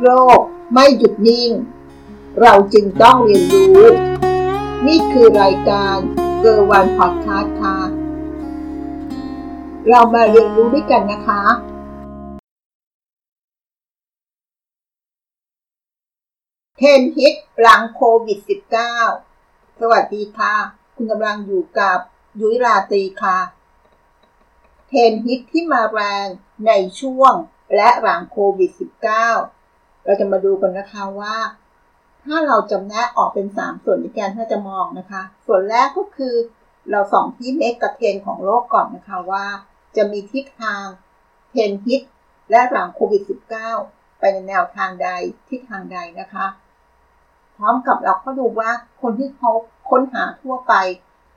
[0.00, 0.08] โล
[0.38, 0.40] ก
[0.74, 1.50] ไม่หยุดนิ่ง
[2.40, 3.86] เราจึงต้องเรียนรู้
[4.86, 5.96] นี่คือรายการ
[6.40, 7.76] เกอร์วันพอดคาสต์ค่ะ
[9.88, 11.42] เรามาเรียนรู้ด้วยกันนะคะ
[16.76, 18.38] เทรนด์ฮิตหลังโควิด
[19.08, 20.54] -19 สวัสดีค่ะ
[20.94, 21.98] คุณกำลังอยู่กับ
[22.40, 23.38] ยุ้ยราตรีค่ะ
[24.88, 26.26] เทรนด์ฮิตที่มาแรง
[26.66, 27.34] ในช่วง
[27.74, 29.55] และหลังโควิด -19
[30.06, 31.36] เราจะมาดูกันนะคะว่า
[32.24, 36.34] ถ้าเราจำแนกออกเป็น 3 ส่วนในการที่จะมองนะคะ ส่วนแรกก็คือ
[36.90, 39.46] เราส่องที่เมกกับเทนของโลกก่อนนะคะว่า
[39.96, 40.84] จะมีทิศทาง
[41.50, 42.02] เทนฮิต
[42.50, 43.22] และหลังโควิด
[43.68, 45.08] -19 ไปในแนวทางใด
[45.48, 46.46] ทิศทางใดนะคะ
[47.56, 48.70] พร้อมกับเราก็ดูว่า
[49.02, 49.50] คนที่เขา
[49.90, 50.74] ค้นหาทั่วไป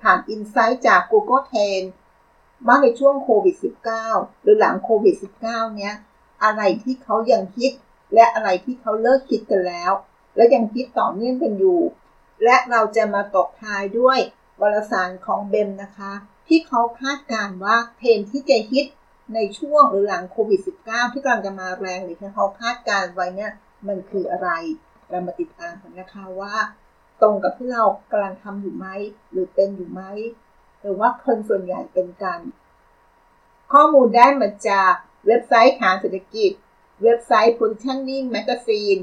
[0.02, 1.86] ผ่านอินไซต์จาก Google Trend
[2.68, 3.56] ว่าในช่วงโควิด
[4.00, 5.96] -19 หรือหลังโควิด -19 เนี้ย
[6.44, 7.72] อะไรที่เขายังคิด
[8.14, 9.92] และอะไรที่เขาเลิกคิดกันแล้ว
[10.36, 11.82] และยังคิดต่อเนื่องกันอยู่
[12.44, 14.20] และเราจะมาตกท้ายด้วย
[14.62, 16.14] วารสารของเบมนะคะ
[16.48, 18.86] ที่เขาคาดการว่าเทรนที่จะฮิต
[19.36, 23.52] ในช่วงหรือหลังโควิด -19 ที่กำลังจะมาแรงหรือที่เขาคาดการไว้เนี่ย
[23.88, 24.50] มันคืออะไร
[25.10, 26.56] เรามาติดตามกันนะคะว่า
[27.22, 28.88] ตรงกับที่เรากำลังทำอยู่ไหม
[29.32, 30.02] หรือเป็นอยู่ไหม
[30.82, 32.40] หรือว่าคนส่วนใหญ่เป็นกัน
[33.74, 34.94] ข้อมูลได้มาจาก
[35.28, 36.52] เว็บไซต์ฐานเศรษฐกิจ
[37.04, 39.02] เว็บไซต์ Positioning Magazine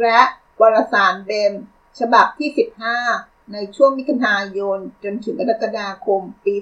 [0.00, 0.20] และ
[0.60, 1.52] วารสารเดม
[1.98, 2.50] ฉบับที่
[2.98, 6.54] 15 ในช่วงมิถุนายน จนถึงกรกฎาคม ปี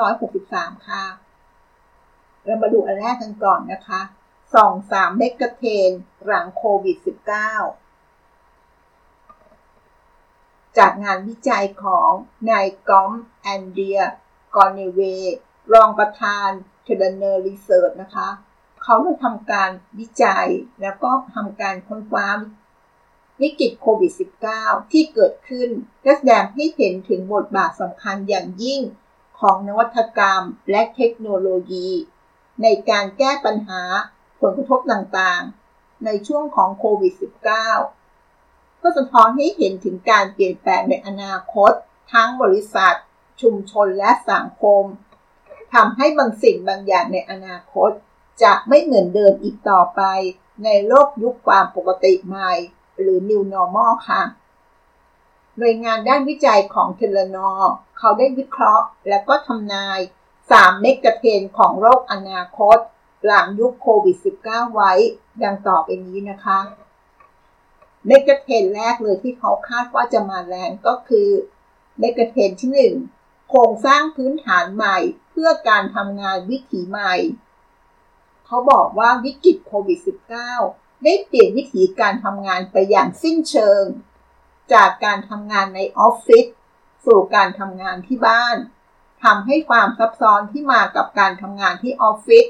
[0.00, 1.04] 2563 ค่ะ
[2.44, 4.00] เรามาดูอันแรกกันก่อนนะคะ
[4.54, 5.90] สอง3เมกะเทน
[6.24, 7.06] หลังโควิด -19
[10.78, 12.10] จากงานวิจัยของ
[12.50, 15.00] นาย Gorm Andreas Grønnevet
[15.72, 16.48] รองประธาน
[16.84, 18.28] Telenor Research นะคะ
[18.92, 20.48] เขาได้ทำการวิจัย
[20.80, 22.30] แล้วก็ทำการค้นคว้า
[23.40, 24.12] วิกฤตโควิด
[24.52, 25.68] -19 ที่เกิดขึ้น
[26.02, 28.80] และแสดงให้เห็นถึงบทบาทสำคัญอย่างยิ่ง
[29.40, 31.90] ของนวัตกรรมและเทคโนโลยี
[32.62, 33.82] ในการแก้ปัญหา
[34.40, 37.14] ผลกระทบต่างๆ ในช่วงของโควิด
[37.98, 41.72] -19 ก็สะท้อนให้เห็นถึงการเปลี่ยนแปลงในอนาคต
[42.12, 42.94] ทั้งบริษัท
[43.40, 44.84] ชุมชนและสังคม
[45.74, 47.92] ทำให้บางสิ่งบางอย่างในอนาคต
[48.42, 50.02] จะไม่เหมือนเดิมอีกต่อไป
[50.64, 52.52] ในโลกยุคความปกติใหม่
[53.00, 54.22] หรือ New Normal ค่ะ
[55.58, 57.50] หน่วยงานด้านวิจัยของเทเลนอ
[57.98, 59.98] เขาได้วิเคราะห์ และก็ทำนาย
[60.40, 62.78] 3 เมกะเทนของโลกอนาคต
[63.24, 64.92] หลังยุคโควิด -19 ไว้
[65.42, 66.60] ดังต่อไปนี้นะคะ
[68.06, 71.28] เมกะเทนแรกเลยที่เขาคาดว่าจะมาแรงก็คือ
[71.98, 74.98] เมกะเทนที่ 1 โครงสร้างพื้นฐานใหม่
[75.30, 77.14] เพื่อการทำงานวิถีใหม่
[78.52, 79.98] เขาบอกว่าวิกฤตโควิด
[80.50, 83.84] -19 ได้เปลี่ยนวิถีการทำงานไปอย่างสิ้นเชิง
[84.72, 86.46] จากการทำงานในออฟฟิศ
[87.06, 88.56] สู่การทำงานที่บ้าน
[89.24, 92.46] ทำให้ความซับซ้อนที่มากับการทำงานที่ออฟฟิศ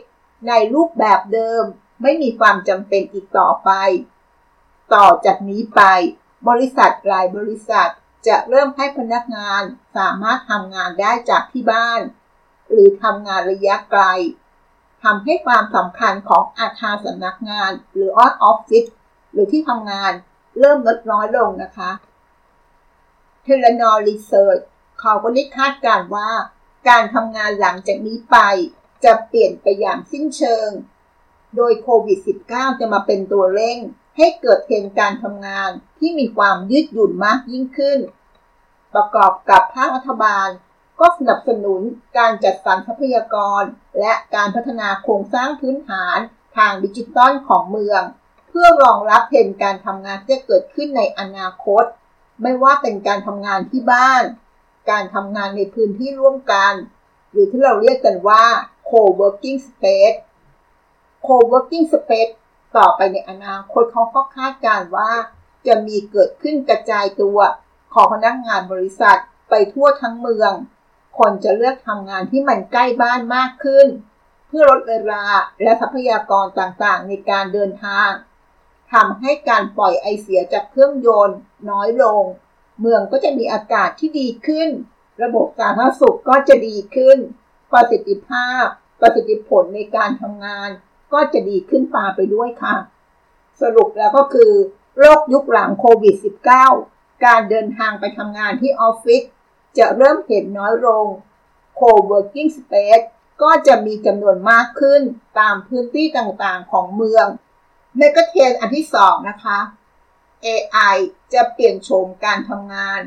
[0.48, 1.64] ในรูปแบบเดิม
[2.02, 3.70] ไม่มีความจำเป็นอีกต่อไป
[4.94, 5.82] ต่อจากนี้ไป
[6.48, 7.90] บริษัทหลายบริษัท
[8.26, 9.62] จะเริ่มให้พนักงาน
[9.96, 12.00] สามารถทำงานได้จากที่บ้าน
[12.70, 14.02] หรือทำงานระยะไกล
[15.02, 18.20] ทำให้ความสำคัญของอาคารสำนักงาน หรืออ
[18.50, 18.84] ออฟฟิศ
[19.32, 20.12] หรือที่ทำงาน
[20.58, 21.90] เริ่มลดน้อยลงนะคะ
[23.42, 24.58] Telenor Research
[25.00, 26.30] เขาก็ได้คาดการณ์ว่า
[26.88, 28.36] การทำงานหลังจากนี้ไป
[29.04, 30.68] จะเปลี่ยนไปอย่างสิ้นเชิง
[31.56, 32.18] โดยโควิด
[32.50, 33.78] -19 จะมาเป็นตัวเร่ง
[34.16, 37.98] ให้เกิดเทรนด์การทำงานที่มีความยืดหยุ่นมากยิ่งขึ้น
[38.94, 40.48] ประกอบกับภาครัฐบาล
[41.00, 41.80] ก็สนับสนุน
[42.18, 43.62] การจัดสรรทรัพยากร
[44.00, 46.18] และการพัฒนาโครงสร้างพื้นฐาน
[46.56, 48.02] ทางดิจิตอลของเมือง
[48.48, 51.84] เพื่อรองรับเทรนการทำงานที่จะเกิดขึ้นในอนาคต
[52.42, 54.24] ไม่ว่าเป็นการทำงานที่บ้าน
[54.90, 56.72] การทำงานในพื้นที่ร่วมกัน
[57.30, 58.44] หรือที่เราเรียกกันว่า
[58.90, 60.16] co-working space
[61.26, 62.32] co-working space
[62.76, 65.10] ต่อไปในอนาคตเขาก็คาดการว่า
[65.66, 67.38] จะมีเกิดขึ้นกระจายตัว
[67.94, 69.18] ของพนักงานบริษัท
[69.50, 70.52] ไปทั่วทั้งเมือง
[71.18, 73.86] คนจะเลือกทำงานที่มันใกล้บ้านมากขึ้น
[74.48, 75.24] เพื่อลดเวลา
[75.62, 78.10] และทรัพยากรต่างๆ ในการเดินทาง
[78.92, 81.38] ทำให้การปล่อยไอเสียจากเครื่องยนต์
[81.70, 82.22] น้อยลง
[82.80, 84.68] เมืองก็จะมีอากาศที่ดีขึ้น
[85.22, 87.18] ระบบสาธารณสุขก็จะดีขึ้น
[87.72, 88.64] ประสิทธิภาพ
[89.00, 90.70] ประสิทธิผลในการทำงาน
[91.12, 92.76] ก็จะดีขึ้นตามไปด้วยค่ะ
[93.62, 94.52] สรุปแล้วก็คือ
[94.98, 96.14] โรคยุคหลังโควิด
[96.70, 99.22] -19 การเดินทางไปทำงานที่ออฟฟิศ
[99.78, 101.06] จะเริ่มเห็นน้อยลง
[101.78, 103.04] Co-working Space
[103.42, 105.02] ก็จะมีจำนวนมากขึ้น
[105.38, 107.26] ตามพื้นที่ต่างๆของเมือง
[107.96, 109.58] เมกะเทนอันที่สองนะคะ
[110.46, 110.96] AI
[111.32, 113.00] จะเปลี่ยนโฉมการทำงาน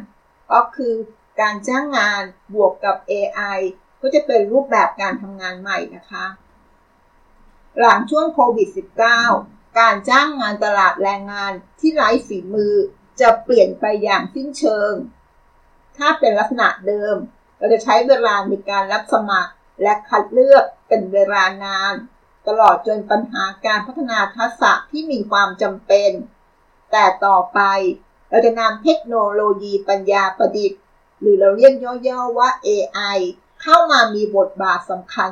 [0.52, 0.94] ก็คือ
[1.42, 2.22] การจ้างงาน
[2.54, 3.60] บวกกับ AI
[4.02, 6.26] ก็จะเป็นรูปแบบการทำงานใหม่นะคะ
[7.80, 8.70] หลังช่วงโควิด
[9.24, 12.74] -19 การจ้างงานตลาดแรงงานที่ไร้ฝีมือ
[13.22, 14.94] จะเปลี่ยนไปอย่างสิ้นเชิง
[15.98, 17.16] ถ้าเป็นลักษณะเดิม
[17.58, 19.52] เราจะใช้เวลาในการรับสมัคร
[19.82, 21.94] และคัดเลือกเป็นเวลานาน
[22.48, 26.12] ตลอดจนปัญหาการพัฒนาทักษะที่มีความจำเป็น
[26.92, 27.60] แต่ต่อไป
[28.30, 30.82] เราจะนำเทคโนโลยีปัญญาประดิษฐ์
[31.20, 31.74] หรือเราเรียก
[32.08, 33.18] ย่อๆว่า AI
[33.62, 35.32] เข้ามามีบทบาทสำคัญ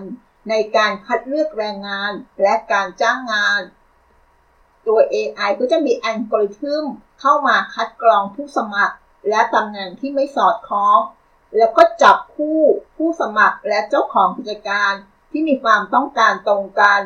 [0.50, 2.12] ในการคัดเลือกแรงงาน
[2.42, 3.62] และการจ้างงาน
[4.88, 6.86] ตัว AI ก็จะมีอัลกอริทึม
[7.20, 8.96] เข้ามาคัดกรองผู้สมัคร
[9.30, 11.00] และตำแหน่งที่ไม่สอดคล้อง
[11.58, 12.60] แล้วก็จับคู่
[12.96, 14.94] ผู้สมัครและเจ้าของกิจการ
[15.32, 17.02] ที่มีความต้องการตรงกัน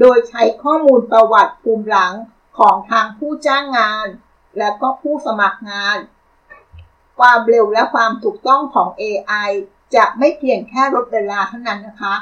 [0.00, 2.12] โดยใช้ข้อมูลประวัติภูมิหลัง
[2.58, 4.06] ของทางผู้จ้างงาน
[4.58, 5.98] และก็ผู้สมัครงาน
[7.18, 9.50] ความเร็วและความถูกต้องของ AI
[9.94, 12.14] จะไม่เพียงแค่ลดเวลาเท่านั้นนะคะ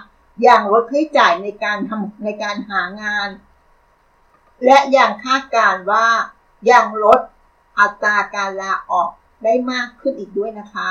[0.47, 3.29] ยังลดค่าใช้จ่ายในการทำในการหางาน
[4.65, 6.09] และยังคาดการว่า
[6.71, 7.21] ยังลด
[7.79, 9.11] อัตราการลาออก
[9.45, 10.91] ได้มากขึ้นอีกด้วยนะคะ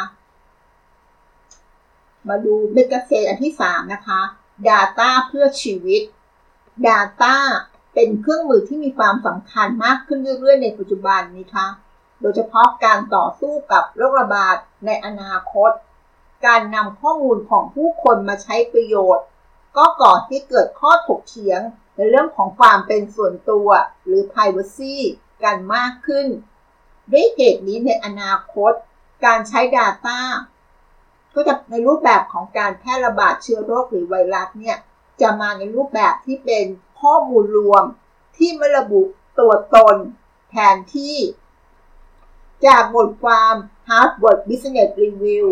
[2.27, 4.21] มาดูเมกะเซนอันที่ 3 นะคะ
[4.67, 6.01] Data เพื่อชีวิต
[6.87, 7.35] Data
[7.93, 11.67] เป็นเครื่องมือที่มีความสำคัญมากขึ้นเรื่อยๆ ในปัจจุบันนี้คะ
[12.21, 14.55] โดยเฉพาะการต่อสู้กับโรคระบาด
[14.85, 15.71] ในอนาคต
[16.45, 19.25] การนำข้อมูลของผู้คนมาใช้ประโยชน์
[19.77, 21.61] ก็ก่อที่เกิดข้อถกเถียง
[21.95, 23.67] ในเรื่องของความเป็นส่วนตัว
[24.05, 24.95] หรือ privacy
[25.43, 26.27] กันมากขึ้น
[27.11, 28.71] ด้วยเหตุนี้ในอนาคต
[29.25, 30.19] การใช้ Data
[31.35, 34.77] ก็จะในรูปแบบของการแพร่ระบาดเชื้อโรคหรือไวรัสเนี่ย
[35.21, 36.65] จะมาในรูปแบบที่เป็น
[37.01, 37.83] ข้อมูลรวม
[38.37, 39.01] ที่ไม่ระบุ
[39.39, 39.95] ตัวตน
[40.51, 41.17] แทนที่
[42.65, 43.53] จากบทความ
[43.89, 45.45] Harvard Business Review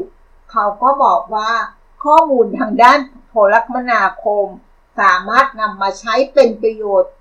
[0.51, 1.51] เขาก็บอกว่า
[2.03, 4.45] ข้อมูลทางด้านโทรคมนาคม
[4.99, 7.13] สามารถนำมาใช้เป็นประโยชน์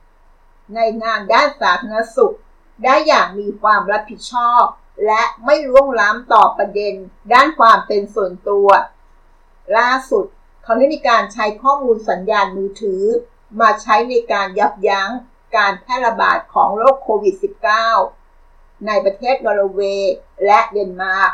[0.74, 2.36] ในงานด้านสาธารณสุข
[2.84, 4.64] ได้อย่างมีความรับผิดชอบ
[5.06, 6.94] และไม่ล่วงล้ำต่อประเด็น
[7.32, 8.68] ด้านความเป็นส่วนตัว
[9.78, 10.24] ล่าสุด
[10.62, 13.02] เขาได้มีการใช้ข้อมูลสัญญาณมือถือ
[13.60, 15.10] มาใช้ในการยับยั้ง
[15.56, 17.34] การแพร่ระบาดของโรคโควิด
[18.10, 20.14] -19 ในประเทศนอร์เวย์
[20.44, 21.32] และเดนมาร์ก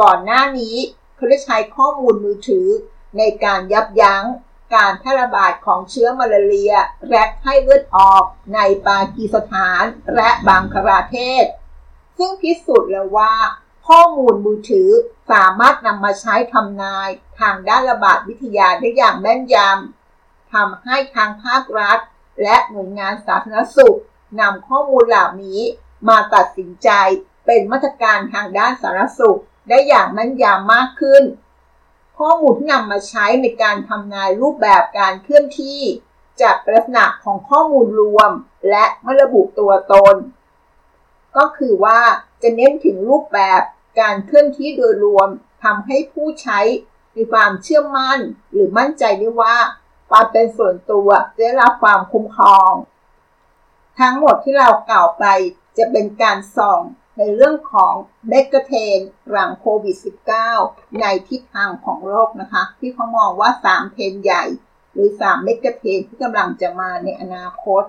[0.00, 0.76] ก่อนหน้านี้
[1.14, 2.66] เขาได้ใช้ข้อมูลมือถือ
[3.18, 4.24] ในการยับยั้ง
[4.74, 6.74] การแพร่ระบาดของเชื้อมาลาเรีย
[7.10, 8.24] และไข้เลือดออก
[8.54, 9.82] ในปากีสถาน
[10.16, 11.46] และบังคลาเทศ
[12.18, 13.34] ซึ่งพิสูจน์แล้วว่า
[13.88, 14.90] ข้อมูลมือถือ
[15.30, 17.08] สามารถนำมาใช้ทำนาย
[17.40, 21.98] ทางด้านระบาดวิทยาได้อย่างแม่นยำทำให้ทางภาครัฐ
[22.42, 23.98] และหน่วยงานสาธารณสุข
[24.40, 25.60] นำข้อมูลเหล่านี้
[26.08, 26.90] มาตัดสินใจ
[27.46, 31.22] เป็นมาตรการทางด้านสาธารณสุขได้อย่างแม่นยำมากขึ้น
[32.20, 35.80] ข้อมูลที่นำมาใช้ในการทำนายรูปแบบการเคลื่อนที่
[36.42, 38.30] จากลักษณะของข้อมูลรวม
[38.70, 40.14] และไม่ระบุตัวตน
[41.36, 42.00] ก็คือว่า
[42.42, 43.62] จะเน้นถึงรูปแบบ
[44.00, 45.28] การเคลื่อนที่โดยรวม
[45.64, 46.60] ทำให้ผู้ใช้
[47.16, 48.18] มีความเชื่อมั่น
[48.52, 49.56] หรือมั่นใจได้ว่า
[50.10, 51.08] ความเป็นส่วนตัว
[51.38, 52.72] ได้รับความคุ้มครอง
[54.00, 55.24] ทั้งหมดที่เรากล่าวไป
[55.78, 56.80] จะเป็นการส่อง
[57.18, 57.94] ในเรื่องของ
[58.28, 58.98] เมกะเทน
[59.30, 59.96] หลังโควิด
[60.48, 64.44] -19 ในทิศทางของโลกนะคะ ที่เขามองว่า 3 เทรนใหญ่
[64.92, 67.82] หรือ 3 เมกะเทนที่กำลังจะมาในอนาคต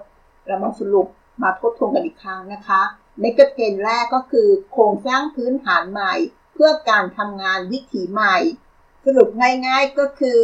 [0.45, 1.07] เรามาสรุป
[1.41, 2.81] มาทบทวนกันอีกครั้งนะคะ
[3.19, 6.13] เมกะเทรนแรกก็คือโครงสร้างพื้นฐานใหม่
[6.53, 8.37] เพื่อการทำงานวิถีใหม่
[9.05, 9.29] สรุป
[9.67, 10.39] ง่ายๆก็คือ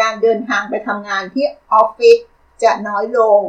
[0.00, 2.18] การเดินทางไปทำงานที่ออฟฟิศ
[2.62, 3.40] จะน้อยลง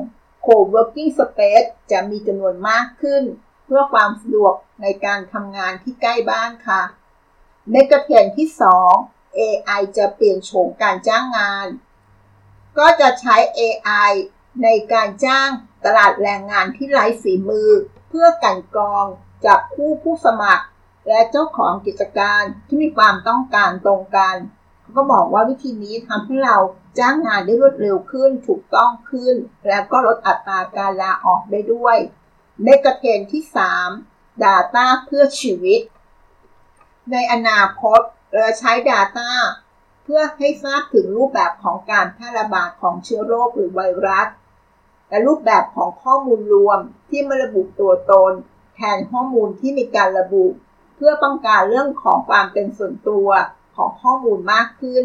[0.46, 3.24] co-working space จะมีจำนวนมากขึ้น
[3.65, 6.82] เพื่อความสะดวกในการทำงานที่ใกล้บ้านค่ะ
[7.72, 8.48] เมกะเทรนที่
[8.93, 11.67] 2 AI จะเปลี่ยนโฉมการจ้างงาน
[12.77, 14.12] ก็จะใช้ AI
[14.63, 15.50] ในการจ้าง
[15.86, 17.70] ตลาดแรงงานที่ไร้ฝีมือ
[18.10, 19.05] เพื่อกันกรอง
[19.46, 20.65] จากคู่ผู้สมัคร
[21.08, 24.36] และเจ้าของกิจการที่มีความต้องการตรงกัน
[24.82, 26.58] เขาก็บอกว่าวิธีนี้ทำให้เรา
[27.00, 29.36] จ้างงานได้รวดเร็วขึ้น ถูกต้องขึ้น
[29.67, 31.98] และก็ลดอัตราการลาออกได้ด้วย
[32.62, 33.43] เมกะเทรนที่
[33.93, 35.81] 3 Data เพื่อชีวิต
[37.12, 38.01] ในอนาคต
[38.33, 39.29] เราใช้ Data
[40.03, 44.27] เพื่อให้ทราบถึงรูปแบบของการแพร่ระบาดของเชื้อโรคหรือไวรัส
[45.10, 46.79] และรูปแบบของข้อมูลรวม
[47.10, 48.33] ที่ไม่ระบุตัวตน
[48.75, 50.45] แทนข้อมูลที่มีการระบุ
[50.95, 53.27] เพื่อป้องกันเรื่องของความเป็นส่วนตัว
[53.75, 55.03] ของข้อมูลมากขึ้น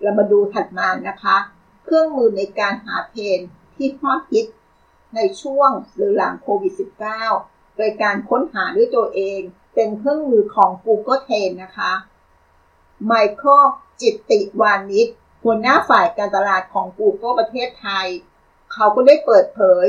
[0.00, 1.36] เรามาดูถัดมานะคะ
[1.84, 3.38] เครื่องมือในการหาเทรน
[3.76, 4.46] ที่ฮอตฮิต
[5.14, 6.72] ในช่วงหรือหลังโควิด
[7.24, 9.40] -19 โดยการค้นหาด้วยตัวเอง
[9.74, 11.92] เป็นเครื่องมือของ Google Trend นะคะ
[13.06, 13.64] ไมเคิล
[14.00, 15.08] จิตติวานิช
[15.42, 18.06] หัวหน้าฝ่ายการตลาดของ Google ประเทศไทย
[18.72, 19.86] เขาก็ได้เปิดเผย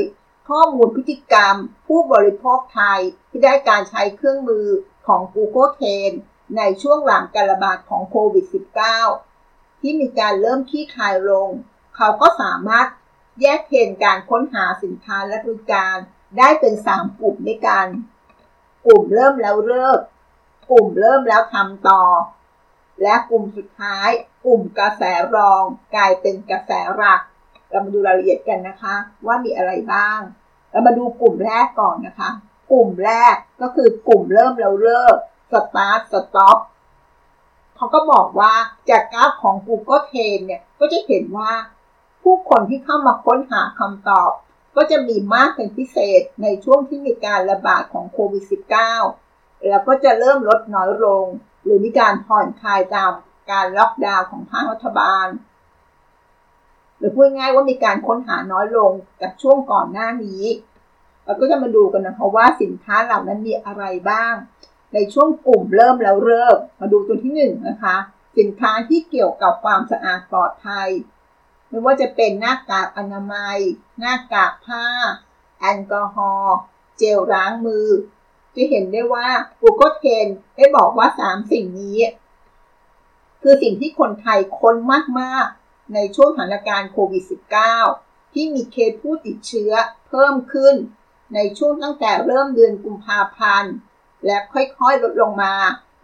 [0.48, 4.66] ข้อมูลพฤติกรรม ผู้บริโภคไทยที่ได้การใช้เครื่องมือ
[5.06, 6.14] ของ Google Trend
[6.56, 8.44] ในช่วงหลังการระบาดของโควิด
[9.12, 11.48] -19 ที่มีการเริ่มขี้คลายลง
[11.96, 12.86] เขาก็สามารถ
[13.40, 15.96] แยกเทรนด์การค้นหาสินค้าและบริการ
[16.38, 17.86] ได้เป็น 3 กลุ่มด้วยกัน
[18.86, 20.00] กลุ่มเริ่มแล้วเลิก
[20.70, 22.02] กลุ่มเริ่มแล้วทำต่อ
[23.02, 24.08] และกลุ่มสุดท้าย
[24.44, 25.02] กลุ่มกระแส
[25.36, 25.62] รอง
[25.94, 27.20] กลายเป็นกระแสหลัก
[27.70, 28.94] เรามาดูรายละเอียดกันนะคะ
[29.26, 30.20] ว่ามีอะไรบ้าง
[30.70, 32.30] เรามาดูกลุ่มแรกก่อนนะคะ
[32.72, 35.16] กลุ่มแรกก็คือกลุ่มเริ่มแล้วเลิก
[35.52, 36.58] Start Stop
[37.76, 38.52] เขาก็บอกว่า
[38.90, 41.50] จากกราฟของ Google Trend เนี่ยก็จะเห็นว่า
[42.24, 44.30] ผู้คนที่เข้ามาค้นหาคำตอบ
[44.76, 48.44] ก็จะมีมากเป็นพิเศษในช่วงที่มีการระบาดของโควิด
[49.02, 51.24] -19 แล้วก็จะเริ่มลดน้อยลง
[51.64, 53.12] หรือมีการผ่อนคลายตาม
[53.50, 55.26] การล็อกดาวน์ของภาครัฐบาล
[56.98, 60.44] หรือพูดง่ายว่ามีการค้นหาน้อยลงจากช่วงก่อนหน้านี้
[61.24, 64.34] เราก็จะมาดูกันนะคะว่าสินค้าเหล่านั้นมีอะไรบ้าง
[64.94, 67.96] ในช่วงกลุ่มเริ่มแล้วเริ่ม มาดูตัวที่1นนะคะ
[68.38, 70.88] สินค้าที่เกี่ยวกับความสะอาดปลอดภัย
[71.74, 73.58] ไม่ว่าจะเป็นหน้ากากอนามัย
[73.98, 74.84] หน้ากากผ้า
[75.60, 76.56] แอลกอฮอล์
[76.98, 77.88] เจลล้างมือ
[78.54, 79.28] จะเห็นได้ว่า
[79.60, 81.98] Google Trend ได้บอกว่า 3 สิ่งนี้
[83.42, 84.76] คือสิ่งที่คนไทยค้น
[85.20, 87.24] มากๆ ในช่วงสถานการณ์โควิด
[87.78, 89.72] -19 ที่มีเคสผู้ติดเชื้อ
[90.08, 90.74] เพิ่มขึ้น
[91.34, 93.74] ในช่วงตั้งแต่เริ่มเดือนกุมภาพันธ์
[94.26, 95.54] และค่อยๆ ลดลงมา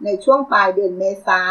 [0.03, 1.41] ในช่วงปลายเดือนเมษา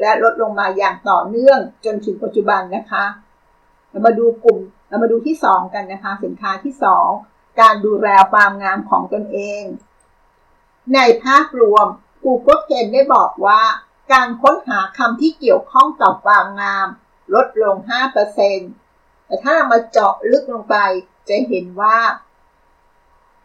[0.00, 3.04] และลดลงมาอย่างต่อเนื่องจนถึงปัจจุบันนะคะ
[3.90, 6.74] เรามาดูกลุ่ม เรามาดูที่ 2 กันนะคะ สินค้าที่
[7.16, 9.62] 2 การดูแลความงามของตนเอง
[10.94, 11.86] ในภาพรวม
[12.24, 13.62] Google Trend ได้บอกว่า
[14.12, 16.88] การค้นหาคำที่เกี่ยวข้องกับความงาม
[17.34, 17.76] ลดลง
[18.52, 20.76] 5%แต่ถ้าเรามาเจาะลึกลงไป
[21.28, 21.98] จะเห็นว่า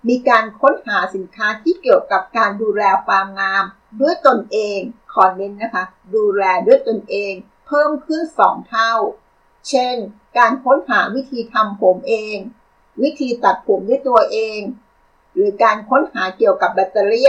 [0.08, 3.64] มีการค้นหาสินค้าที่เกี่ยวกับการดูแลความงาม
[4.00, 4.80] ด้วยตนเอง
[5.14, 5.84] ขอเน้นนะคะ
[6.16, 7.34] ดูแลด้วยตนเอง
[7.68, 8.94] เพิ่มขึ้น 2 เท่า
[9.70, 9.96] เช่น
[10.38, 12.38] การค้นหาวิธีทำผมเอง
[13.04, 14.60] วิธีตัดผมด้วยตัวเอง
[15.34, 17.28] หรือการค้นหาเกี่ยวกับแบตเตอรี่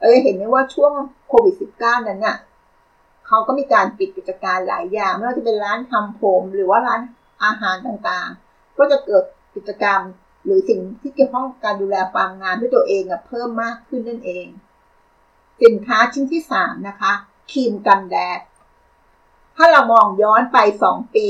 [0.00, 0.92] เออเห็นไหมว่าช่วง
[1.28, 2.36] โควิด -19 นั้นน่ะ
[3.26, 7.00] เขาก็มีการปิดกิจการหลายอย่าง ไม่ว่าจะเป็นร้านทำผมหรือว่าร้าน
[7.44, 9.24] อาหารต่างๆ ก็จะเกิด
[9.54, 10.00] กิจกรรม
[10.44, 14.46] หรือสิ่งที่เกี่ยวข้องการดูแลความงามด้วยตัวเองเพิ่มมากขึ้นนั่นเอง
[15.62, 17.12] สินค้าชิ้นที่ 3 นะคะ
[17.50, 18.40] ครีมกันแดด
[19.56, 20.58] ถ้าเรามองย้อนไป
[20.88, 21.28] 2 ปี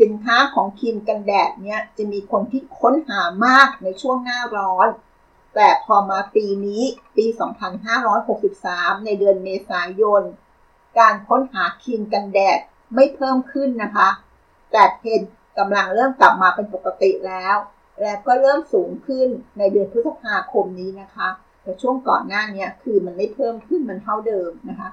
[0.00, 4.88] สินค้าของครีมกันแดดเนี่ยจะมีคนที่ค้นหามากในช่วงหน้าร้อน
[5.54, 6.82] แต่พอมาปีนี้
[7.16, 7.26] ปี
[8.36, 10.22] 2563 ในเดือนเมษายน
[10.98, 12.58] การค้นหาครีมกันแดด
[12.94, 14.08] ไม่เพิ่มขึ้นนะคะ
[14.72, 15.22] แต่เพน
[15.58, 17.56] กำลังเริ่มกลับมาเป็นปกติแล้ว
[18.00, 21.28] และก็เริ่มสูงขึ้นในเดือนพฤษภาคมนี้นะคะ
[21.62, 24.88] แต่ช่วงก่อนหน้านี้คือมันไม่เพิ่มขึ้นมันเท่าเดิมนะคะ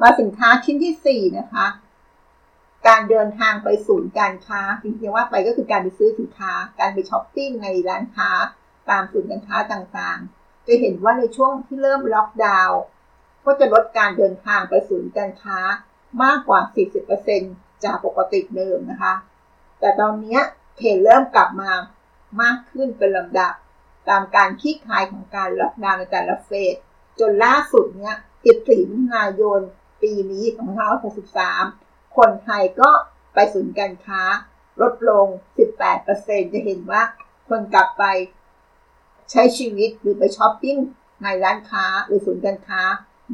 [0.00, 1.66] มาสินค้าชิ้นที่ 4 นะคะ
[2.88, 8.30] การเดินทางไปศูนย์การค้าจริงๆว่าไปก็คือการไปซื้อสินค้า การไปช้อปปิ้งในร้านค้า
[8.90, 12.80] ตามศูนย์การค้าต่างๆ จะเห็นว่าในช่วงที่เริ่มล็อกดาวน์
[13.44, 15.58] ก็จะลดการเดินทางไปศูนย์การค้า
[16.22, 16.60] มากกว่า
[17.22, 19.14] 40%จากปกติเดิมนะคะ
[19.80, 20.38] แต่ตอนนี้
[20.76, 21.70] เทรนด์เริ่มกลับมา
[22.42, 23.52] มากขึ้นเป็นลำดับ
[24.08, 26.74] ตามการคลี่คลายของการล็อกดาวน์ในแต่ละเฟส
[27.20, 28.16] จนล่าสุดเนี้ย
[28.52, 29.60] 14มิถุนายน
[30.02, 30.44] ปีนี้
[31.22, 32.90] 2563 คนไทยก็
[33.34, 34.22] ไปศูนย์การค้า
[34.82, 35.26] ลดลง
[35.90, 37.02] 18%จะเห็นว่า
[37.48, 38.04] คนกลับไป
[39.30, 40.76] ใช้ชีวิตหรือไปช้อปปิ้ง
[41.22, 42.82] ในร้านค้าหรือศูนย์การค้า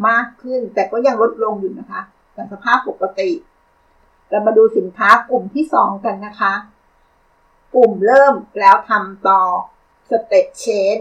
[0.08, 2.02] มากขึ้น แต่ก็ยังลดลงอยู่นะคะ
[2.36, 3.30] จากสภาพปกติ
[4.30, 6.54] เรามาดูสินค้ากลุ่มที่ 2 กันนะคะ
[7.74, 9.42] กลุ่มเริ่มแล้วทำต่อ
[10.10, 10.96] สเตตเชน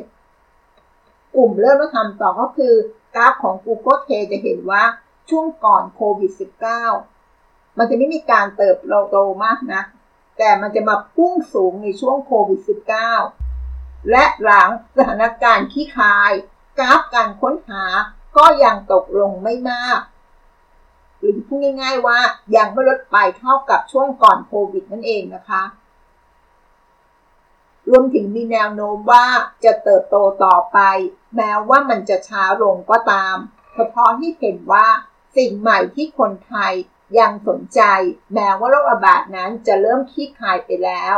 [1.36, 2.74] กลุ่มเริ่มแล้วทำต่อก็คือ
[3.15, 4.84] กราฟของ Google t จะเห็นว่า
[5.29, 7.15] ช่วงก่อนโควิด -19
[7.77, 8.77] มันจะไม่มีการเติบ
[9.10, 9.84] โตมากนะ
[10.38, 12.60] แต่มันจะมาพุ่งสูงในช่วงโควิด
[13.36, 16.32] -19 และหลังสถานการณ์ขี้คาย
[16.79, 17.84] กราฟการค้นหา
[18.38, 20.00] ก็ยังตกลงไม่มาก
[21.20, 22.20] หรือพูดง่ายๆว่า
[22.55, 25.63] ยังไม่ลดไปเท่ากับช่วงก่อนโควิดนั่นเองนะคะ
[27.89, 29.25] รวมถึงมีแนวโน้มว่า
[29.63, 30.79] จะเติบโตต่อไป
[31.36, 33.36] แม้ว่ามันจะช้าลงก็ตาม
[33.77, 34.88] สะท้อนที่เห็นว่า
[35.38, 36.74] สิ่งใหม่ที่คนไทย
[37.20, 37.82] ยังสนใจ
[38.34, 41.16] แม้ว่าโรคระบาดนั้นจะเริ่มคลี่คลายไปแล้ว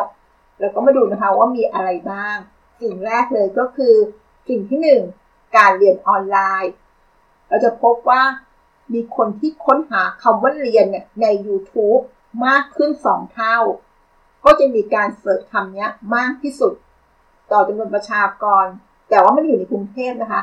[0.59, 2.37] แล้วก็มาดูนะคะว่ามีอะไรบ้าง
[2.81, 3.95] สิ่งแรกเลยก็คือ
[4.49, 6.73] สิ่งที่ 1 การเรียนออนไลน์
[7.47, 8.21] เราจะพบว่า
[8.93, 10.85] มีคนที่ค้นหาคำว่าเรียน
[11.21, 12.01] ใน YouTube
[12.45, 13.57] มากขึ้น 2 เท่า
[14.45, 16.73] ก็จะมีการเสิร์ชคำนี้มากที่สุด
[17.51, 18.65] ต่อจำนวนประชากร
[19.09, 20.41] แต่ว่าไม่ได้อยู่ในกรุงเทพนะคะ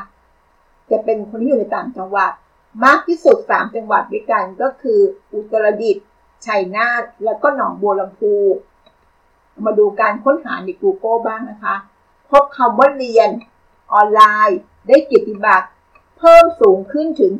[0.91, 2.31] จะเป็นคนที่อยู่ในต่างจังหวัด
[2.83, 4.99] มากที่สุด 3 จังหวัดด้วยกันก็คือ
[5.33, 6.05] อุตรดิตถ์
[6.45, 8.35] ชัยนาทแล้วก็หนองบัวลำพู
[9.65, 11.75] มาดูการค้นหาใน Google บ้างนะคะ
[12.29, 13.29] พบคำว่าเรียน
[13.93, 15.67] ออนไลน์ ได้กิติบัตร
[16.17, 17.31] เพิ่มสูงขึ้นถึง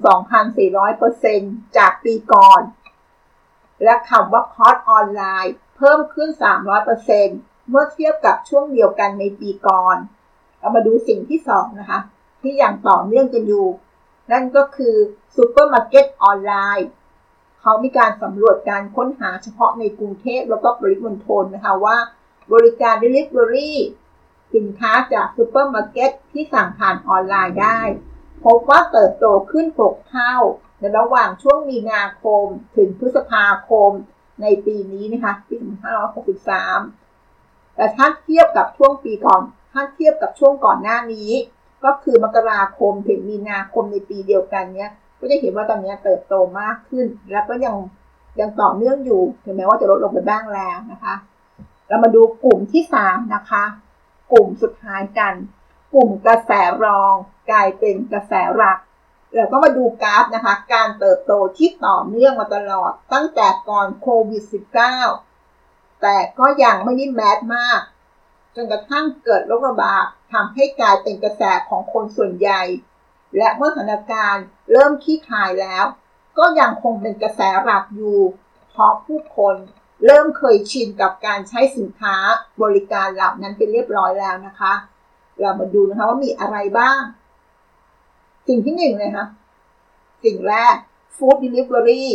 [1.05, 2.61] 2,400%จากปีก่อน
[3.83, 6.29] และคำว่าคอร์สออนไลน์ เพิ่มขึ้น
[6.99, 9.97] 300%เมื่อเทียบกับช่วงเดียวกันในปีก่อน
[10.59, 11.99] เรามาดูสิ่งที่ 2 นะคะ
[12.41, 13.67] ที่อย่างต่อเนื่องกันอยู่
[14.31, 14.95] นั่นก็คือ
[15.35, 16.89] ซูเปอร์มาร์เก็ตออนไลน์
[17.61, 21.97] เขามีการสำรวจการค้นหาเฉพาะในกรุงเทพแล้วก็ปริมณฑลนะคะว่า
[22.53, 23.71] บริการ Delivery
[24.55, 27.79] สินค้าจากซูเปอร์มาร์เก็ตที่สั่งผ่านออนไลน์ได้
[28.45, 30.35] พบว่าเติบโตขึ้น6เท่า
[30.79, 33.91] ในระหว่างช่วงมีนาคมถึงพฤษภาคม
[34.41, 35.55] ในปีนี้นะคะปี
[36.67, 39.41] 2563แต่ถ้าเทียบกับช่วงปีก่อน
[39.73, 41.31] ถ้าเทียบกับช่วงก่อนหน้านี้
[41.85, 47.75] ก็คือมกราคมถึงมีนาคมในปีเดียวกันเนี้ย ก็จะเห็นว่าตอนนี้เติบโตมากขึ้น แล้วก็ยัง
[48.39, 51.15] ยังต่อเนื่องอยู่ ถึงแม้ว่าจะลดลงไปบ้างแล้วนะคะ
[51.87, 53.63] เรามาดูกลุ่มที่3นะคะ
[54.31, 55.33] กลุ่มสุดท้ายกัน
[55.93, 56.51] กลุ่มกระแส
[56.83, 57.13] รอง
[57.51, 58.77] กลายเป็นกระแสหลัก
[59.33, 64.43] เราก็มาดูกราฟนะคะ การเติบโตที่ต่อเนื่องมาตลอด ตั้งแต่ก่อนโควิด
[65.23, 67.81] -19 แต่ก็ยังไม่ได้แมสมาก
[68.55, 72.61] จนกระทั่งเกิดโรคระบาด ทำให้กลายเป็นกระแสของคนส่วนใหญ่
[73.37, 75.85] และเมื่อสถานการณ์เริ่มขี้คลายแล้ว
[76.37, 78.19] ก็ยังคงเป็นกระแสหลักอยู่
[78.69, 79.55] เพราะผู้คน
[80.05, 82.15] เริ่มเคยชินกับการใช้สินค้า
[82.61, 84.73] บริการเหล่านั้นเป็นเรียบร้อยแล้วนะคะ
[85.39, 87.01] เรามาดูนะคะว่ามีอะไรบ้าง
[88.47, 89.27] สิ่งที่หนึ่งเลยคะ
[90.23, 90.75] สิ่งแรก
[91.15, 92.05] Food Delivery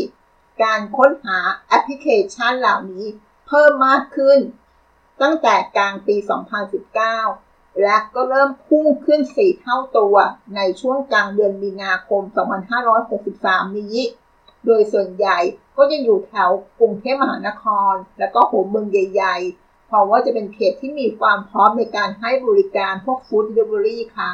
[0.62, 3.07] การค้นหาแอปพลิเคชันเหล่านี้
[3.49, 4.38] เพิ่มมากขึ้น
[5.23, 6.16] ตั้งแต่กลางปี
[6.66, 7.50] 2019
[7.83, 10.16] และก็เริ่มพุ่งขึ้น 4 เท่าตัว
[10.57, 12.23] ในช่วงกลางเดือนมีนาคม
[13.01, 13.97] 2563 นี้
[14.66, 15.38] โดยส่วนใหญ่
[15.77, 24.31] ก็จะอยู่แถวกรุงเทพมหานคร และก็หัวเมืองใหญ่ ๆ เพราะว่าจะเป็นเขตที่มีความพร้อมในการให้บริการพวก Food Delivery ค่ะ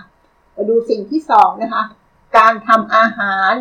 [0.54, 1.82] มาดูสิ่งที่สองนะคะ
[2.37, 3.52] การทำอาหาร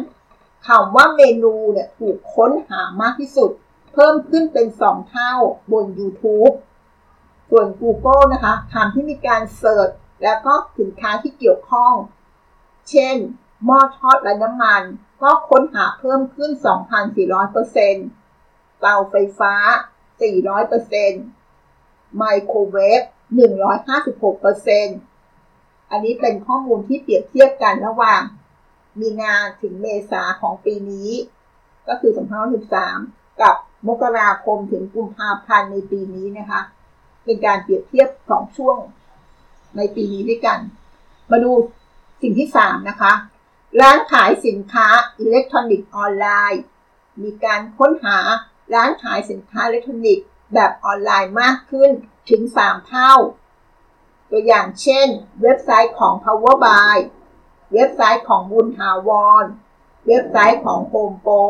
[0.67, 3.51] คำว่าเมนูเนี่ยถูกค้นหามากที่สุด
[3.93, 5.33] เพิ่มขึ้นเป็น 2 เท่า
[5.71, 6.53] บน YouTube
[7.49, 9.89] ส่วน Google นะคะคำที่มีการเสิร์ช
[10.23, 11.93] แล้วก็สินค้าที่เกี่ยวข้อง
[12.89, 13.15] เช่น
[13.65, 14.81] หม้อทอดและน้ำมัน
[15.21, 16.51] ก็ค้นหาเพิ่มขึ้น
[17.25, 19.53] 2,400%เตาไฟฟ้า
[20.81, 23.01] 400%ไมโครเวฟ
[24.65, 28.21] 156%อันนี้เป็นข้อมูลที่เปรียบเทียบกันระหว่าง
[28.99, 31.11] มีนาถึงเมษาของปีนี้
[31.87, 32.11] ก็คือ
[32.75, 33.55] 2563กับ
[33.87, 36.61] มกราคมถึงกุมภาพันธ์ในปีนี้นะคะ
[37.25, 38.77] เป็นการเปรียบเทียบสองช่วง
[39.77, 40.59] ในปีนี้ด้วยกัน
[41.31, 41.51] มาดู
[42.21, 43.13] สิ่งที่3นะคะ
[43.81, 44.87] ร้านขายสินค้า
[45.19, 46.61] อิเล็กทรอนิกส์ออนไลน์
[47.21, 48.19] มีการค้นหา
[48.73, 51.91] ร้านขายสินค้าอิเล็กทรอนิกส์แบบออนไลน์มากขึ้น
[52.29, 53.13] ถึง 3 เท่า
[54.29, 55.07] ตัวอย่างเช่น
[55.41, 56.97] เว็บไซต์ของ Powerbuy
[57.73, 59.09] เว็บไซต์ของบุญถาว
[59.43, 59.45] ร
[60.07, 61.43] เว็บไซต์ของ Home Pro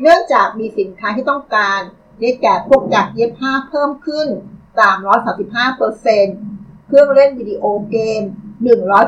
[0.00, 1.80] เนื่องจากมีสินค้าที่ต้องการ
[2.20, 4.28] ได้แก่พวกจักรเย็บผ้าเพิ่มขึ้น
[4.80, 8.20] 335%เครื่องเล่นวิดีโอเกม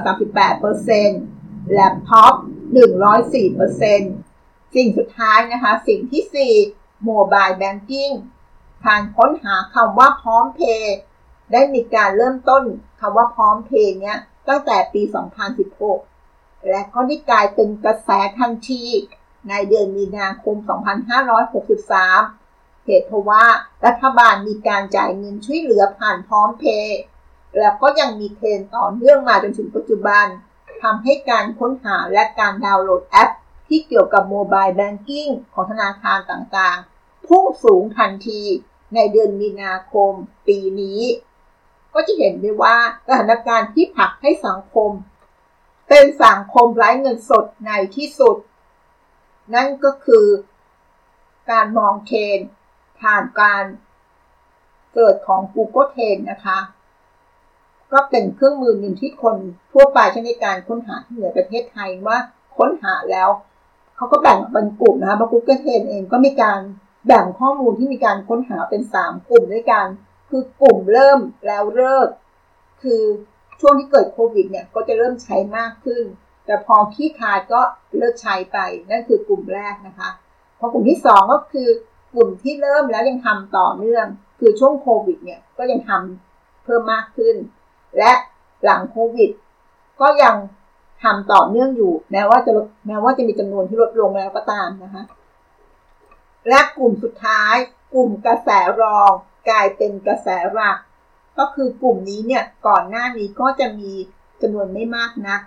[0.02, 2.34] 138%แล็ปท็อป
[3.14, 8.14] 104%สิ่งสุดท้ายนะคะ สิ่งที่ 4 Mobile Banking
[8.86, 10.96] การค้นหาคำว่าพร้อมเพย์
[11.52, 12.64] ได้มีการเริ่มต้น
[13.00, 15.02] คำว่าพร้อมเพย์เนี้ยตั้งแต่ปี
[15.84, 18.82] 2016 และก็ได้กลายเป็นกระแสทันที
[19.48, 20.56] ในเดือนมีนาคม
[21.32, 22.41] 2563
[22.84, 23.44] เหตุเพราะว่า
[23.86, 26.98] รัฐบาลมีการจ่ายเงินช่วยเหลือผ่านพร้อมเพย์
[27.58, 30.26] แล้วก็ยังมีเทรนต่อเนื่องมาจนถึงปัจจุบัน
[30.82, 33.30] ทำให้การค้นหาและการดาวน์โหลดแอป
[33.68, 38.42] ที่เกี่ยวกับโมบายแบงกิ้งของธนาคารต่างๆ พุ่งสูงทันที
[38.94, 40.12] ในเดือนมีนาคม
[40.46, 41.00] ปีนี้
[41.94, 44.90] ก็จะเห็นได้ว่าสถานการณ์ที่ผลักให้สังคม
[45.88, 48.36] เป็นสังคมไร้เงินสดในที่สุด
[49.54, 50.26] นั่นก็คือ
[51.50, 52.38] การมองเทรน
[53.02, 53.64] ผ่านการ
[54.94, 56.58] เกิดของ Google t r e n นะคะ
[57.92, 59.36] ก็เป็นเครื่องมือหนึ่งที่คน
[59.72, 62.18] ทั่วไปใช้ในการค้นหาที่เหนือประเทศไทยว่า
[62.56, 63.28] ค้นหาแล้ว
[63.96, 66.60] เขาก็แบ่งเป็นกลุ่มนะคะเพราะ Google t r e n เองก็มีการ
[67.06, 69.86] แบ่งข้อมูลที่มีการค้นหาเป็น 3 กลุ่มด้วยกัน
[70.30, 72.08] คือกลุ่มเริ่มแล้วเลิก
[72.82, 73.02] คือ
[73.60, 76.04] ช่วงที่เกิดโควิดเนี่ยก็จะเริ่มใช้มากขึ้น
[76.46, 77.60] แต่พอขี้คายก็
[77.96, 78.58] เลิกใช้ไป
[78.90, 80.10] นั่นคือกลุ่มแรกนะคะ
[80.58, 81.68] พอกลุ่มที่ 2 ก็คือ
[82.14, 84.06] กลุ่มที่เริ่มแล้วยังทำต่อเนื่อง
[84.40, 87.36] คือช่วงโควิดเนี่ยก็ยังทำเพิ่มมากขึ้น
[87.98, 88.12] และ
[88.64, 89.30] หลังโควิด
[90.00, 90.34] ก็ยัง
[91.02, 92.52] ทำต่อเนื่องอยู่ แม้ว่าจะ
[92.86, 95.04] แม้ว่าจะมีจำนวนที่ลดลงแล้วก็ตามนะคะ
[96.48, 97.54] และกลุ่มสุดท้าย
[97.94, 98.48] กลุ่มกระแส
[98.82, 99.10] รอง
[99.50, 100.78] กลายเป็นกระแสหลัก
[101.38, 103.92] ก็คือกลุ่มนี้เนี่ยก่อนหน้านี้ก็จะมี
[104.42, 105.40] จำนวนไม่มากนัก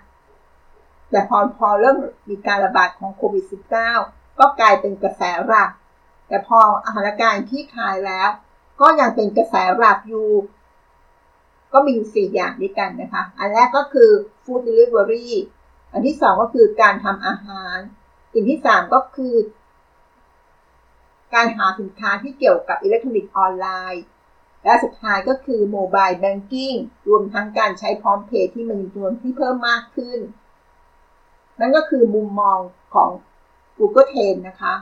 [1.10, 1.98] แต่พอพอเริ่ม
[2.30, 3.44] มีการระบาดของโควิด
[3.92, 5.70] -19 ก็กลายเป็นกระแสหลัก
[6.28, 8.28] แต่พออาหารการที่คลายแล้ว
[8.80, 10.30] ก็ยังเป็นกระแสหลักอยู่
[11.72, 14.10] ก็มีสี่อย่างด้วยกันนะคะ อันแรกก็คือ
[14.44, 15.28] food delivery
[15.92, 17.76] อันที่สองก็คือการทำอาหาร
[18.32, 19.34] สิ่งที่สามก็คือ
[21.34, 24.04] การหาสินค้าที่เกี่ยวกับอิเล็กทรอนิกส์ออนไลน์
[24.64, 26.74] และสุดท้ายก็คือ Mobile Banking
[27.08, 30.18] รวมทั้งการใช้พร้อมเพย์ที่มีจำนวนที่เพิ่มมากขึ้น
[31.60, 32.58] นั่นก็คือมุมมอง
[32.94, 33.10] ของ
[33.78, 34.74] Google Trend นะคะ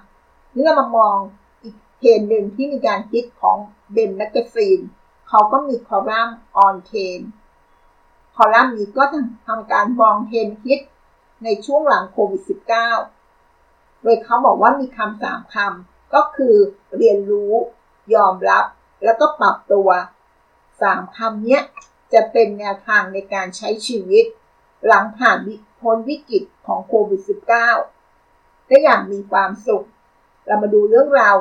[0.62, 1.17] เรามามอง
[1.62, 3.57] อีกเทรนด์หนึ่งที่มีการคิดของ
[3.92, 4.81] แบรนด์แมกกาซีน
[5.29, 7.20] เขาก็มีคอลัมน์ On Trend
[8.37, 9.05] คอลัมน์นี้ก็
[9.47, 10.81] ทำการมองเทรนด์ฮิต
[11.45, 12.43] ในช่วงหลังโควิด
[13.23, 16.57] -19 โดยเขาบอกว่ามีคำสามคำก็คือ
[16.97, 17.53] เรียนรู้
[18.14, 18.64] ยอมรับ
[19.05, 19.88] แล้วก็ปรับตัว
[20.83, 21.61] สามคำนี้
[22.12, 24.25] จะเป็นแนวทางในการใช้ชีวิต
[24.87, 25.38] หลังผ่าน
[25.81, 27.21] พ้นวิกฤตของโควิด
[27.95, 29.87] -19 ได้อย่างมีความสุข
[30.46, 31.37] เรามาดูเรื่องราว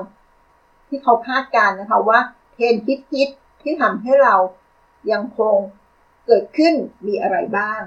[0.87, 2.19] ที่เขาคาดการนะคะว่า
[2.53, 3.27] เทรนคิดคิด
[3.61, 4.35] ที่ทำให้เรา
[5.11, 5.57] ยังคง
[6.25, 6.73] เกิดขึ้น
[7.07, 7.81] มีอะไรบ้าง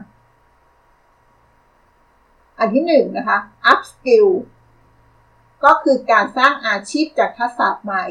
[2.58, 3.38] อันที่หนึ่งนะคะ
[3.72, 4.28] up skill
[5.64, 8.04] ก็คือการสร้างอาชีพจากทักษะใหม่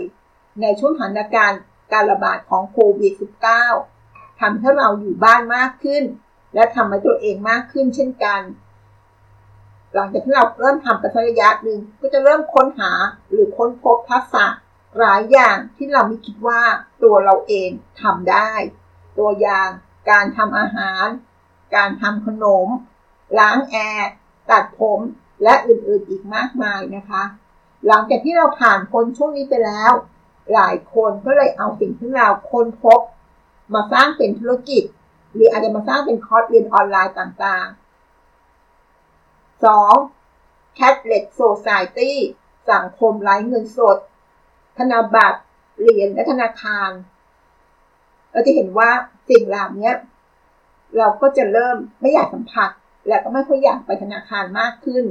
[0.61, 1.61] ในช่วงสถานการณ์
[1.93, 3.13] การระบาดของโควิด
[3.77, 6.03] -19 ทำให้เราอยู่บ้านมากขึ้น
[6.53, 8.41] และทำให้ตัวเองมากขึ้นเช่นกัน
[9.95, 12.91] หลังจากที่เราเริ่มทำกันระยะหนึ่งก็จะเริ่มค้นหา
[13.29, 14.45] หรือค้นพบทักษะ
[14.99, 16.61] หลายอย่างที่เราไม่คิดว่า
[17.03, 17.69] ตัวเราเอง
[18.01, 18.51] ทำได้
[19.17, 19.69] ตัวอย่าง
[20.09, 21.05] การทำอาหาร
[21.75, 22.67] การทำขนม
[23.39, 24.09] ล้างแอร์
[24.51, 24.99] ตัดผม
[25.43, 27.23] และอื่นๆอีกมากมายนะคะ
[27.87, 29.91] หลังจากที่เราผ่านพ้นช่วงนี้ไปแล้ว
[30.53, 32.99] หลายคนก็เลยเอาสิ่งที่เราค้นพบ
[33.73, 34.83] มาสร้างเป็นธุรกิจ
[35.33, 37.84] หรืออาจจะมาสร้างเป็นคอร์สเรียนออนไลน์ต่างๆ
[39.63, 40.77] 2.
[40.77, 42.11] Catless Society
[42.71, 43.97] สังคมไร้เงินสด
[44.77, 45.41] ธนบัตร
[45.79, 46.89] เหรียญและธนาคาร
[48.31, 48.89] เราจะเห็นว่า
[49.29, 49.91] สิ่งเหล่านี้
[50.97, 52.69] เราก็จะเริ่มไม่อยากสัมผัส
[53.07, 55.05] และก็ไม่ค่อยอยากไปธนาคารมากขึ้น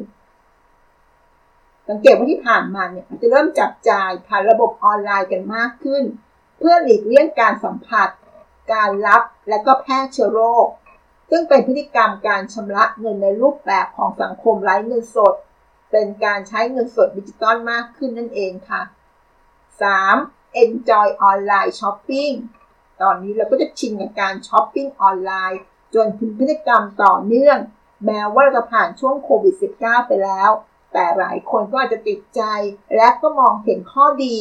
[1.88, 6.04] สังเกตว่าที่ผ่านมาเนี่ยจะเริ่มจับจ่ายผ่านระบบออนไลน์กันมากขึ้น
[6.58, 8.08] เพื่อหลีกเลี่ยงการสัมผัส
[8.72, 10.66] การรับและก็แพร่เชื้อโรค
[11.36, 15.34] ซึ่งเป็นพฤติกรรมการชำระเงินในรูปแบบของสังคมไร้เงินสด
[15.90, 18.82] เป็นการใช้เงินสดดิจิตอลมากขึ้นนั่นเองค่ะ
[19.90, 20.62] 3.
[20.62, 22.34] Enjoy Online Shopping
[23.02, 25.60] ตอนนี้เราก็จะชินกับการช้อปปิ้งออนไลน์
[25.94, 27.58] จนถึงพฤติกรรมต่อเนื่อง
[28.06, 30.50] แม้ว่าเราจะผ่านช่วงโควิด -19 ไปแล้ว
[30.92, 32.42] แต่หลายคนก็อาจจะติดใจ
[32.96, 34.36] และก็มองเห็นข้อดี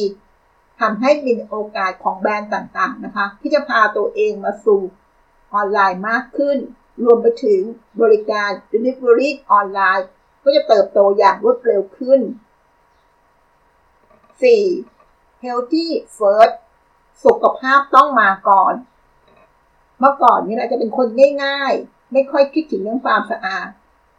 [0.80, 4.80] ทำให้มีโอกาสของแบรนด์ต่างๆนะคะ ที่จะพาตัวเองมาสู่
[5.54, 6.58] ออนไลน์มากขึ้น
[7.02, 7.60] รวมไปถึง
[8.00, 10.08] บริการ Delivery ออนไลน์
[10.42, 12.20] ก็จะเติบโตอย่างรวดเร็วขึ้น
[14.62, 15.44] 4.
[15.44, 16.54] Healthy First
[17.24, 18.74] สุขภาพต้องมาก่อน
[19.98, 21.08] เมื่อก่อนนี้เราจะเป็นคน
[21.44, 23.68] ง่าย ๆ ไม่ค่อยคิดถึงเรื่องความสะอาด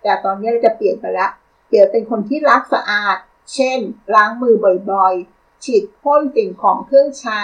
[0.02, 1.28] แต่ตอนนี้เราจะเปลี่ยนไปละ
[1.68, 3.18] เปลี่ยนเป็นคนที่รักสะอาด
[3.54, 3.80] เช่น
[4.16, 4.56] ล้างมือ
[4.92, 7.42] บ่อยๆ ฉีดพ่นสิ่งของเครื่องใช้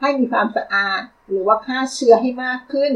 [0.00, 2.92] ให้มีความสะอาด หรือว่าฆ่าเชื้อให้มากขึ้น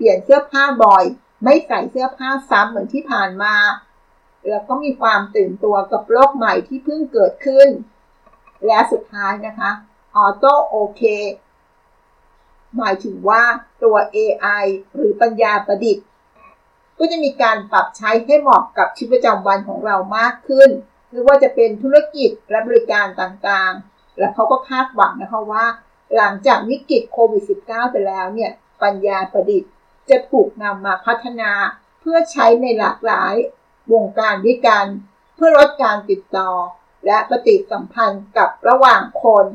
[0.00, 1.04] ปลี่ยนเสื้อผ้าบ่อย
[1.44, 3.54] ไม่ใส่เสื้อผ้าซ้ำเหมือนที่ผ่านมา
[4.48, 7.68] แล้วก็มีความตื่นตัวกับโลกใหม่ที่เพิ่งเกิดขึ้น
[8.66, 9.70] และสุดท้ายนะคะ
[10.16, 11.02] ออโต้โอเค
[12.76, 13.42] หมายถึงว่า
[13.82, 16.06] ตัว AI หรือปัญญาประดิษฐ์
[16.98, 20.70] ก็จะมีการปรับใช้ให้เหมาะกับชีวิตประจำวันของเรามากขึ้น
[21.10, 25.64] ไม่ว่าจะเป็นธุรกิจและบริการต่างๆ และเขาก็คาดหวังนะคะว่า
[26.16, 28.50] หลังจากวิกฤตโควิด -19 ไปแล้วเนี่ย
[28.82, 29.70] ปัญญาประดิษฐ์
[30.10, 31.52] จะถูกนำมาพัฒนา
[32.00, 33.34] เพื่อใช้ในหลากหลาย
[33.92, 34.86] วงการด้วยกัน
[35.34, 36.50] เพื่อลดการติดต่อ
[37.06, 39.46] และปฏิสัมพันธ์กับระหว่างคน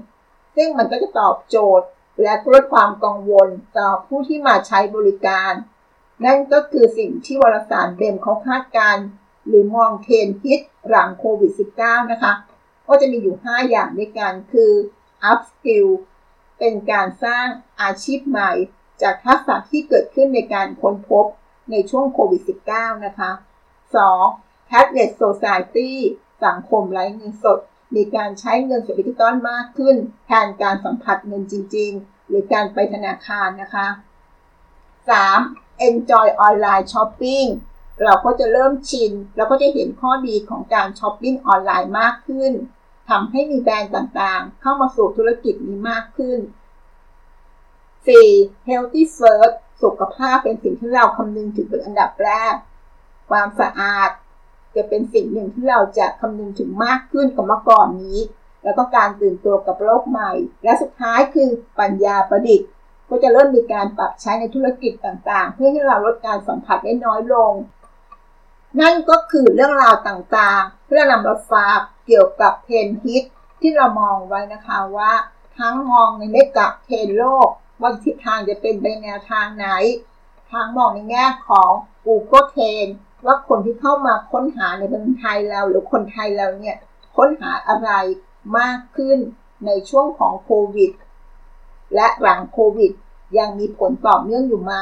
[0.55, 1.87] ซึ่งมันก็จะตอบโจทย์
[2.21, 5.51] และลดความกังวลต่อผู้ที่มาใช้บริการ
[6.25, 8.97] นั่นก็คือสิ่งที่วารสารเบมเขาคาดการ
[9.47, 12.33] หรือมองเทรนด์ฮิตหลังโควิด -19 นะคะ
[12.87, 14.71] ก็จะมีอยู่ 5 อย่างด้วยกันคือ
[15.31, 15.87] up skill
[16.59, 17.45] เป็นการสร้าง
[17.81, 18.51] อาชีพใหม่
[19.01, 21.25] จากทักษะที่เกิดขึ้นในการค้นพบ
[21.71, 22.41] ในช่วงโควิด
[22.73, 23.31] -19 นะคะ
[23.99, 24.69] 2.
[24.69, 25.91] Cashless Society
[26.45, 27.59] สังคมไร้เงินสด
[27.95, 33.87] มีการใช้เงินสดดิจิตอลมากขึ้น แทนการสัมผัสเงินจริง ๆ หรือการไปธนาคารนะคะ
[35.07, 35.87] 3.
[35.87, 37.49] Enjoy Online Shopping
[38.03, 42.51] เราก็จะเริ่มชิน แล้วก็จะเห็นข้อดีของการช้อปปิ้งออนไลน์มากขึ้น
[43.09, 46.39] ทำให้มีแบรนด์ต่างๆ เข้ามาสู่ธุรกิจนี้มากขึ้น
[48.05, 48.67] 4.
[48.69, 52.55] Healthy First สุขภาพเป็นสิ่งที่เราคำนึงถึงเป็นอันดับแรก
[53.29, 54.09] ความสะอาด
[54.75, 58.19] จะเป็นสิ่งหนึ่งที่เราจะคำนึงถึงมากขึ้นกว่าเมื่อก่อนนี้
[58.63, 60.31] แล้วก็การตื่นตัวกับโลกใหม่
[60.63, 62.69] และสุดท้ายคือปัญญาประดิษฐ์
[63.09, 67.53] ก็จะเริ่มมีการปรับใช้ในธุรกิจต่างๆ เพื่อให้เราลดการสัมผัสได้น้อยลง
[68.79, 73.23] นั่นก็คือเรื่องราวต่างๆ เพื่อนำมาฝากเกี่ยวกับเทรนฮิต
[73.61, 75.11] ที่เรามองไว้นะคะว่า
[75.57, 77.49] ทั้งมองในเมกะเทรนโลก
[77.81, 79.67] ว่าทิศทางจะเป็นไปแนวทางไหน
[80.51, 81.71] ทางมองในแง่ของ
[82.05, 82.91] Google Trend
[83.25, 86.77] ว่าคนที่เข้ามาค้นหาในเมืองไทยเราหรือคนไทยเราเนี่ย
[87.17, 87.91] ค้นหาอะไร
[88.57, 89.17] มากขึ้น
[89.65, 90.91] ในช่วงของโควิด
[91.95, 92.91] และหลังโควิด
[93.37, 94.73] ยังมีผลต่อเนื่องอยู่ไหม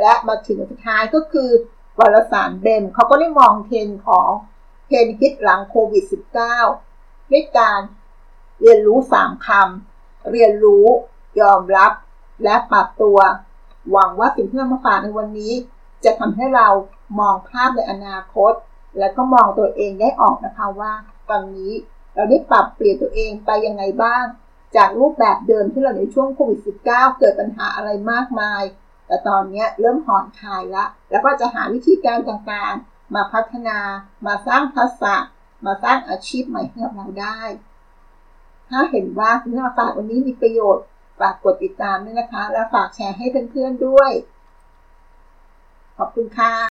[0.00, 1.50] และมาถึงสุดท้ายก็คือ
[1.98, 4.30] วารสารเบมเขาก็ได้มองเทรนของ
[4.86, 6.04] เทรนฮิตหลังโควิด
[6.68, 7.80] -19 ด้วยการ
[8.60, 10.86] เรียนรู้3คำ เรียนรู้
[11.40, 11.92] ยอมรับ
[12.42, 13.18] และปรับตัว
[13.90, 15.52] หวังว่าสิ่งที่เรามาฝากในวันนี้
[16.04, 16.68] จะทำให้เรา
[17.20, 18.52] มองภาพในอนาคต
[18.98, 20.92] และก็มองตัวเองได้ออกนะคะว่า
[21.30, 21.72] ตอนนี้
[22.14, 24.24] เราได้ปรับเปลี่ยนตัวเองไปยังไงบ้าง
[24.76, 28.62] จากรูปแบบเดิมที่เราในช่วงโควิด -19 เกิดปัญหาอะไรมากมาย
[29.06, 33.78] แต่ตอนนี้เริ่มห่อนคลายละ แล้วก็จะหาวิธีการต่างๆ มาพัฒนา
[34.26, 35.14] มาสร้างทักษะ
[35.66, 37.40] มาสร้างอาชีพใหม่ให้กับเราได้
[38.68, 40.84] ถ้าเห็นว่าเนื้อฝากวันนี้มีประโยชน์
[41.20, 44.12] ฝากกดติดตามด้วยนะคะ และฝากแชร์ให้เพื่อนๆด้วย
[45.98, 46.73] ขอบคุณค่ะ